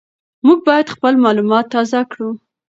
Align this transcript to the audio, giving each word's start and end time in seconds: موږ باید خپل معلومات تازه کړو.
موږ 0.45 0.59
باید 0.67 0.93
خپل 0.95 1.13
معلومات 1.25 1.65
تازه 1.73 2.01
کړو. 2.11 2.29